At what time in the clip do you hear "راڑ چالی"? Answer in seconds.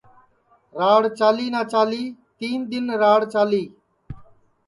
0.79-1.47, 3.01-3.63